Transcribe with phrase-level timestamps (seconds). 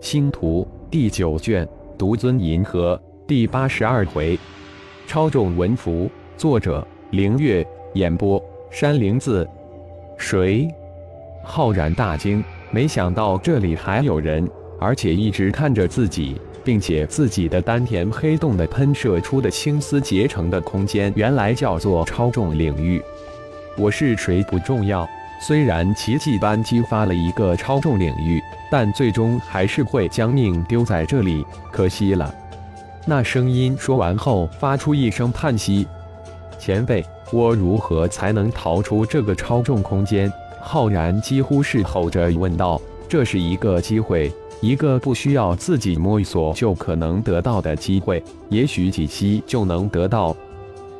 [0.00, 4.38] 星图第九卷，独尊银河第八十二回，
[5.08, 9.46] 超重文符，作者凌月，演播山灵子。
[10.16, 10.68] 谁？
[11.42, 14.48] 浩然大惊，没想到这里还有人，
[14.78, 23.02] 而且一直看着自己，并且自己的丹田黑洞的喷射出的青丝结成的空间，原来叫做超重领域。
[23.76, 25.06] 我是谁不重要。
[25.40, 32.34] 虽然奇迹般激发了一个超重领域，但最终还是会将命丢在这里，可惜了。
[33.06, 35.86] 那声音说完后，发出一声叹息
[36.58, 50.36] ：“前辈，我如何才能逃出这个超重空间？”浩然几乎是吼着问道：“这是一个机会，一个不需要自己摸索就可能得到的机会，也许几息就能得到。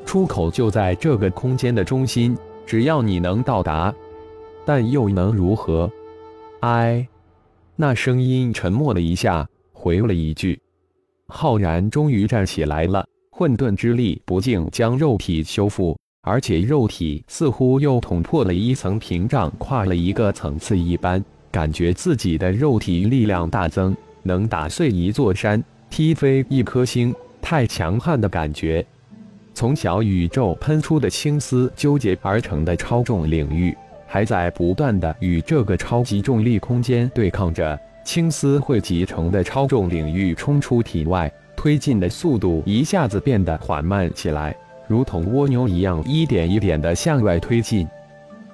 [0.06, 2.34] 出口就在这个空间的中心，
[2.64, 3.92] 只要你能到达。”
[4.68, 5.90] 但又能如何？
[6.60, 7.08] 哎，
[7.74, 10.60] 那声音沉默了一下，回了一句
[11.26, 13.02] ：“浩然终于站起来了。
[13.30, 28.84] 混沌之力不竟将肉体修复，而且肉体似乎又捅破了一层屏障，跨了一个层次一般，感觉自己的肉体力量大增，能打碎一座山，踢飞一颗星，太强悍的感觉。
[29.54, 33.74] 从小宇宙喷出的青丝纠结而成的超重领域。”
[34.08, 44.56] 还在不断的与这个超级重力空间对抗着，青丝汇集成的超重领域冲出体外，推进的速度一下子变得缓慢起来，
[44.86, 47.86] 如同蜗牛一样，一点一点的向外推进。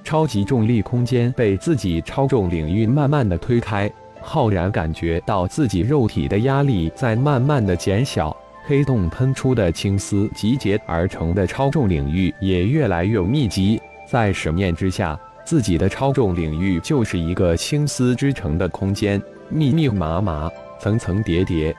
[0.03, 15.19] 超级重力空间被自己超重领域慢慢的推开，浩然感觉到自己肉体的压力在慢慢的减小，黑洞喷出的青丝集结而成的超重领域也越来越密集，在神念之下。
[15.45, 21.75] 自己的超重领域就是一个青丝织成的空间，密密麻麻，层层叠叠。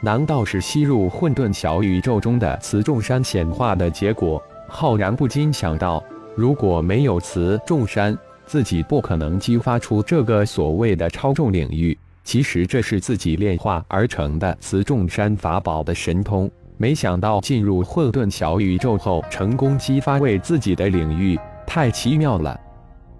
[0.00, 4.42] 难道是吸入混沌小宇宙中的磁重山显化的结果？
[4.68, 6.02] 浩然不禁想到：
[6.36, 11.96] 如果没有磁重山，自己不可能激发出这个所谓的超重领域。
[12.24, 16.50] 其实这是自己炼化而成的磁重山法宝的神通。
[16.76, 22.60] 没想到进入混沌小宇宙后，成功激发为自己的领域，太奇妙了。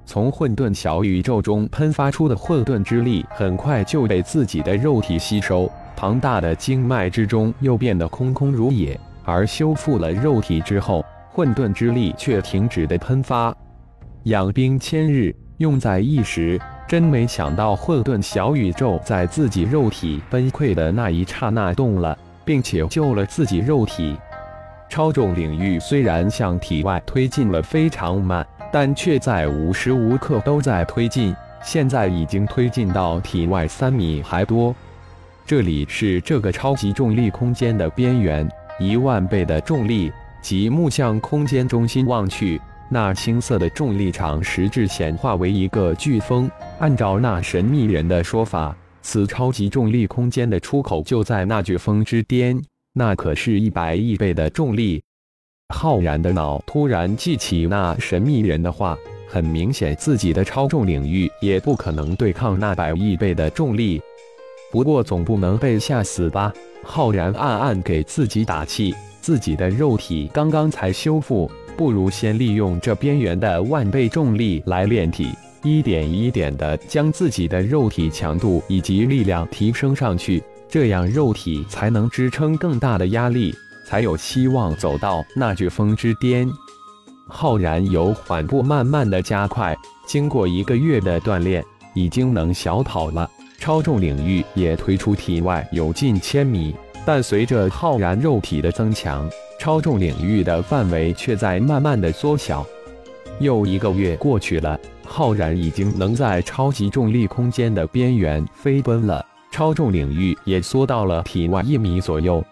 [0.08, 5.70] 从混沌小宇宙中喷发出的混沌之力，很快就被自己的肉体吸收。
[5.94, 8.98] 庞大的经脉之中又变得空空如也。
[9.22, 13.54] 而修复了肉体之后，混沌之力却停止的喷发。
[14.22, 16.58] 养兵千日，用在一时。
[16.88, 24.16] 真没想到，混沌小宇宙在自己肉体崩溃的那一刹那动了，并且救了自己肉体。
[24.88, 28.46] 超重领域虽然向体外推进了非常慢。
[28.70, 34.74] 但却在无时无刻都在推进，现在已经推进到体外三米还多。
[35.46, 38.46] 这里是这个超级重力空间的边缘，
[38.78, 40.12] 一万倍的重力。
[40.40, 46.48] 极目向空间中心望去，那青色的重力场实质显化为一个飓风。
[46.78, 52.56] 按照那神秘人的说法，此超级重力空间的出口就在那飓风之巅，
[52.92, 55.02] 那可是一百亿倍的重力。
[55.74, 58.96] 浩然的脑突然记起那神秘人的话，
[59.28, 64.00] 很明显，自己的超重领域也不可能对抗那百亿倍的重力。
[64.72, 66.52] 不过总不能被吓死吧？
[66.82, 75.28] 浩然暗暗给自己打气，自己的肉体刚刚才修复，不如先利用这边缘的万倍重力来炼体，
[75.62, 83.54] 一点一点的将自己的肉体强度以及力量提升上去，这样肉体才能支撑更大的压力。
[83.88, 86.46] 才有希望走到那飓风之巅。
[87.26, 89.74] 浩然由缓步慢慢的加快，
[90.06, 93.30] 经过一个月的锻炼，已经能小跑了。
[93.58, 96.76] 超重领域也推出体外有近千米，
[97.06, 99.26] 但随着浩然肉体的增强，
[99.58, 102.66] 超重领域的范围却在慢慢的缩小。
[103.40, 112.44] 又一个月过去了，浩然已经能在超级重力空间的边缘飞奔了，超重领域也缩到了体外一米左右。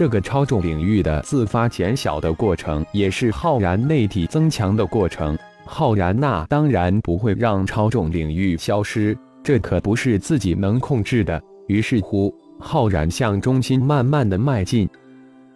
[0.00, 5.38] 这个超重领域的自发减小的过程，也是浩然内体增强的过程。
[5.66, 11.38] 浩然那当然不会让超重领域消失，这可不是自己能控制的。
[11.68, 14.88] 于是乎，浩然向中心慢慢的迈进。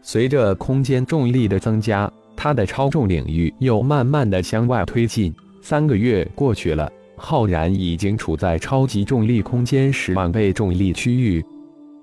[0.02, 5.34] 随着空间重力的增加，他的超重领域又慢慢的向外推进。
[5.62, 11.42] 三个月过去了，浩然已经处在超级重力空间十万倍重力区域。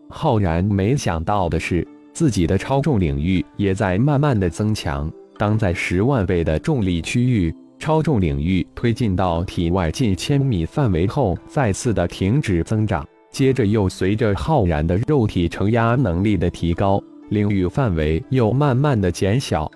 [0.10, 1.88] 浩然没想到的是。
[2.14, 5.12] 自己的超重领域也在慢慢的增强。
[5.38, 13.06] 当在十万倍的重力区域，超重领域推进到体外近千米范围后，再次的停止增长。
[13.32, 19.72] 接着又随着浩然的肉体承压能力的提高，领域范围又慢慢的减小。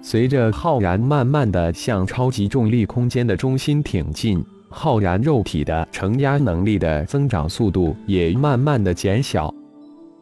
[0.00, 9.52] 随着浩然慢慢的向超级重力空间的中心挺进，浩然肉体的承压能力的增长速度也慢慢的减小。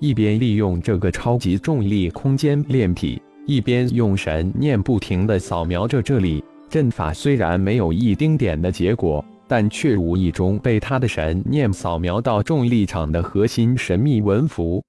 [0.02, 6.44] 一边利用这个超级重力空间炼体，一边用神念不停的扫描着这里。
[6.68, 9.24] 阵法虽然没有一丁点的结果。
[9.48, 14.82] 但却无意中被他的神念扫描到重力场的核心神秘文符，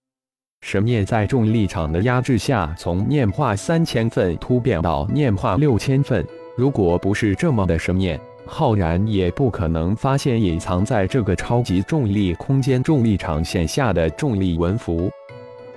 [0.61, 6.25] 神念在重力场的压制下，从念化三千份突变到念化六千份。
[6.55, 15.09] 如果不是这么的神念，浩然也不可能发现隐藏在这个超级重力空间重力场线下的重力文符。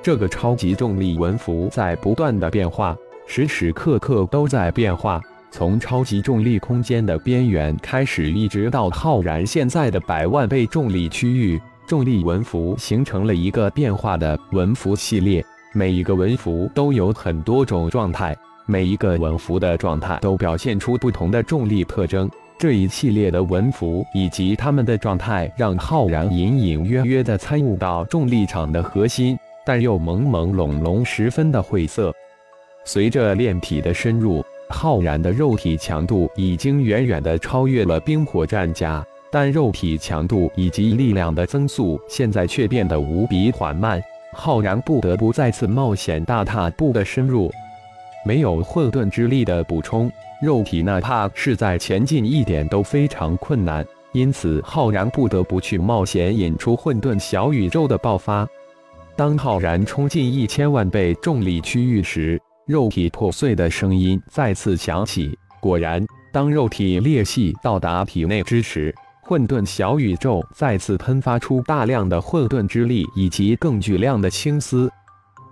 [0.02, 2.96] 这个超级重力文符在不断的变化，
[3.26, 5.20] 时时刻刻都在变化。
[5.50, 15.42] 从超级重力空间的边缘开始，一直到浩然现在的百万倍重力区域，重力文符形成了一个变化的文符系列。
[15.72, 18.36] 每一个文符都有很多种状态，
[18.66, 22.30] 每一个文符的状态都表现出不同的重力特征。
[22.58, 32.12] 这一系列的文符以及他们的状态，让浩然隐隐约约地参悟到重力场的核心，但又朦朦胧胧，十分的晦涩。
[32.84, 34.44] 随着炼体的深入。
[34.68, 44.02] 浩然的肉体强度已经远远的超越了冰火战甲，但肉体强度以及力量的增速现在却变得无比缓慢。
[44.32, 47.48] 浩然不得不再次冒险大踏步的深入，
[48.26, 50.10] 没有混沌之力的补充，
[50.42, 53.86] 肉体哪怕是在前进一点都非常困难。
[54.12, 58.44] 因此，浩然不得不去冒险引出混沌小宇宙的爆发。
[59.14, 65.38] 当浩然冲进一千万倍重力区域时，肉体破碎的声音再次响起。
[65.60, 74.90] 果然，当肉体裂隙到达体内之时，混沌小宇宙再次喷发出大量的混沌之力以及更巨量的青丝。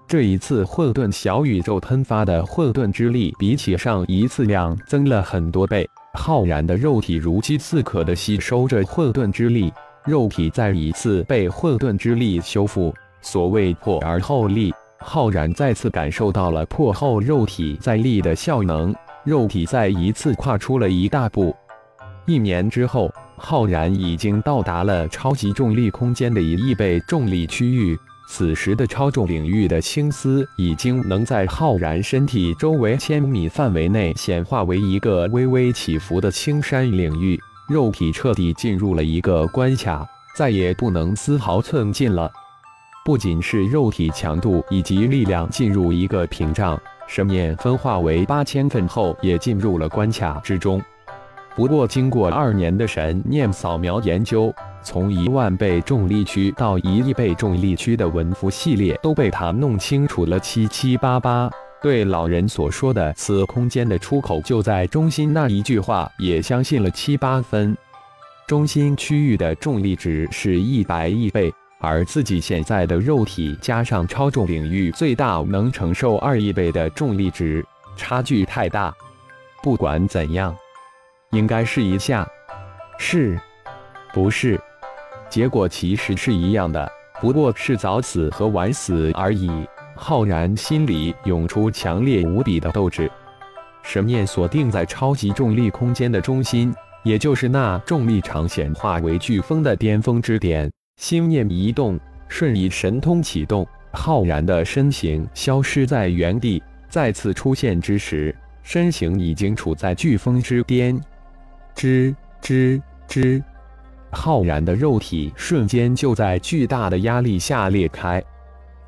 [0.06, 5.88] 这一次，混沌小宇宙喷发的混沌之力比起上一次量增了很多倍。
[6.12, 9.72] 浩然的肉体如饥似渴地吸收着混沌之力，
[10.04, 12.94] 肉体再一次被混沌之力修复。
[13.22, 14.72] 所谓破而后立。
[14.98, 21.54] 浩然再次感受到了破后肉体再立的效能，肉体再一次跨出了一大步。
[22.26, 27.98] 一年之后，浩然已经到达了超级重力空间的一亿倍重力区域。
[28.26, 37.38] 此时的超重领域的青丝已经能在浩然身体周围千米范围内显化为一个微微起伏的青山领域，
[37.68, 42.30] 肉体彻底进入了一个关卡，再也不能丝毫寸进了。
[43.04, 50.82] 不仅是肉体强度以及力量进入一个屏障，神念分化为八千份后也进入了关卡之中。
[51.56, 54.52] 不过，经过二年的神念扫描研究，
[54.82, 61.48] 从一万倍重力区到一亿倍重力区的文符系列都被他弄清楚了七七八八。
[61.80, 67.76] 对老人所说的“此空间的出口就在中心”那一句话，也相信了七八分。
[68.48, 71.52] 中心区域的重力值是一百亿倍。
[71.80, 77.64] 而自己现在的肉体加上超重领域，最大能承受二亿倍的重力值，
[77.94, 78.92] 差距太大。
[79.62, 80.56] 不管怎样，
[81.34, 82.26] 应该试一下。
[82.96, 83.38] 是，
[84.12, 84.58] 不是？
[85.28, 86.88] 结果其实是一样的，
[87.20, 89.50] 不过是早死和晚死而已。
[89.96, 93.10] 浩然心里涌出强烈无比的斗志，
[93.82, 100.70] 神念锁定在超级重力空间的中心，也就是那重力场显化为飓风的巅峰之点。
[101.00, 106.62] 心念一动，瞬移神通启动，浩然的身形消失在原地。
[106.88, 111.00] 再次出现之时，身形已经处在飓风之巅。
[111.76, 113.42] 吱吱吱，
[114.10, 118.22] 浩然的肉体瞬间就在巨大的压力下裂开。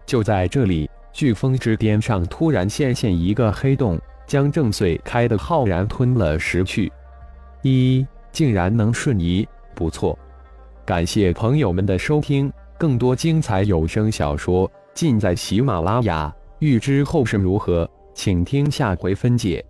[0.04, 6.92] 就在这里，飓风之巅上突然现现一个黑洞，将正碎开的浩然吞了食去。
[7.62, 10.16] 一，竟然能瞬移，不错。
[10.84, 16.32] 感谢朋友们的收听，更多精彩有声小说尽在喜马拉雅。
[16.60, 19.64] 欲知后事如何，请听下回分解。